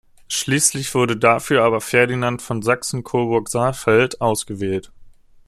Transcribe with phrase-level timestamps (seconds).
[0.29, 4.91] Schließlich wurde dafür aber Ferdinand von Sachsen-Coburg-Saalfeld ausgewählt.